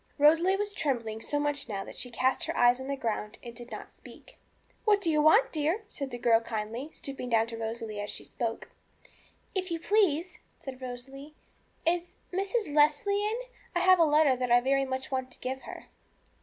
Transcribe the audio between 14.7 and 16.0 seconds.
much to give her.'